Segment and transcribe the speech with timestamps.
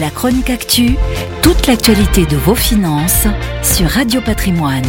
[0.00, 0.96] La chronique actu,
[1.40, 3.28] toute l'actualité de vos finances
[3.62, 4.82] sur Radio Patrimoine.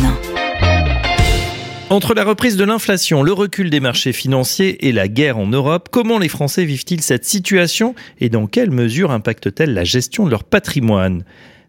[1.91, 5.89] Entre la reprise de l'inflation, le recul des marchés financiers et la guerre en Europe,
[5.91, 10.43] comment les Français vivent-ils cette situation et dans quelle mesure impacte-t-elle la gestion de leur
[10.43, 11.23] patrimoine?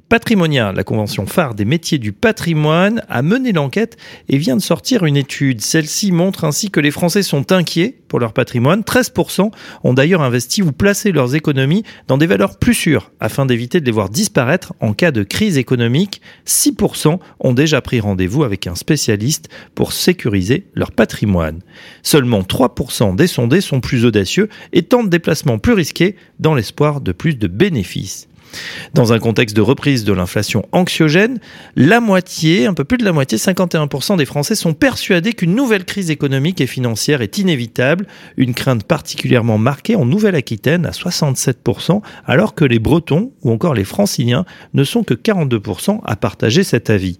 [0.08, 3.96] Patrimonia, la convention phare des métiers du patrimoine, a mené l'enquête
[4.28, 5.60] et vient de sortir une étude.
[5.60, 8.82] Celle-ci montre ainsi que les Français sont inquiets pour leur patrimoine.
[8.82, 9.50] 13%
[9.82, 13.86] ont d'ailleurs investi ou placé leurs économies dans des valeurs plus sûres afin d'éviter de
[13.86, 16.22] les voir disparaître en cas de crise économique.
[16.46, 21.62] 6% ont déjà pris rendez-vous avec un spécialiste pour sécuriser leur patrimoine.
[22.04, 27.00] Seulement 3% des sondés sont plus audacieux et tentent des placements plus risqués dans l'espoir
[27.00, 28.28] de plus de bénéfices.
[28.94, 31.38] Dans un contexte de reprise de l'inflation anxiogène,
[31.76, 35.84] la moitié, un peu plus de la moitié, 51% des Français sont persuadés qu'une nouvelle
[35.84, 42.54] crise économique et financière est inévitable, une crainte particulièrement marquée en Nouvelle-Aquitaine à 67%, alors
[42.54, 47.18] que les Bretons ou encore les Franciliens ne sont que 42% à partager cet avis.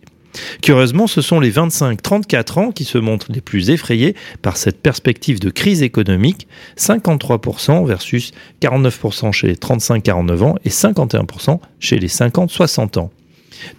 [0.62, 5.40] Curieusement, ce sont les 25-34 ans qui se montrent les plus effrayés par cette perspective
[5.40, 6.46] de crise économique,
[6.76, 13.10] 53% versus 49% chez les 35-49 ans et 51% chez les 50-60 ans.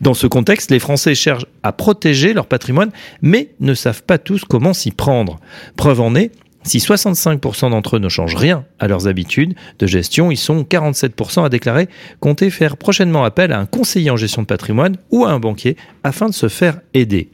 [0.01, 4.43] Dans ce contexte, les Français cherchent à protéger leur patrimoine, mais ne savent pas tous
[4.43, 5.39] comment s'y prendre.
[5.75, 6.31] Preuve en est,
[6.63, 11.45] si 65% d'entre eux ne changent rien à leurs habitudes de gestion, ils sont 47%
[11.45, 11.87] à déclarer
[12.19, 15.77] compter faire prochainement appel à un conseiller en gestion de patrimoine ou à un banquier
[16.03, 17.29] afin de se faire aider.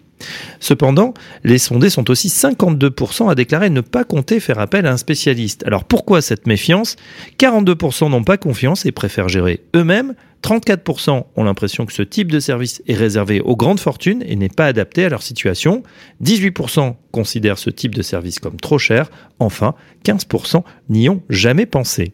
[0.59, 4.97] Cependant, les sondés sont aussi 52% à déclarer ne pas compter faire appel à un
[4.97, 5.63] spécialiste.
[5.65, 6.95] Alors pourquoi cette méfiance?
[7.39, 10.13] 42% n'ont pas confiance et préfèrent gérer eux-mêmes.
[10.43, 14.49] 34% ont l'impression que ce type de service est réservé aux grandes fortunes et n'est
[14.49, 15.83] pas adapté à leur situation.
[16.21, 19.09] 18% considèrent ce type de service comme trop cher.
[19.39, 19.73] Enfin,
[20.05, 22.11] 15% n'y ont jamais pensé.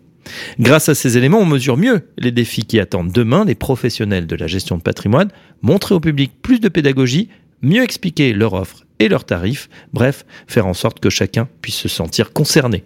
[0.59, 4.35] Grâce à ces éléments, on mesure mieux les défis qui attendent demain les professionnels de
[4.35, 5.29] la gestion de patrimoine,
[5.61, 7.29] montrer au public plus de pédagogie,
[7.61, 11.87] mieux expliquer leur offre et leurs tarifs, bref, faire en sorte que chacun puisse se
[11.87, 12.83] sentir concerné.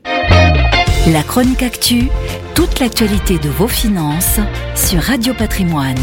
[1.12, 2.08] La chronique actu,
[2.56, 4.40] toute l'actualité de vos finances
[4.76, 6.00] sur Radio Patrimoine.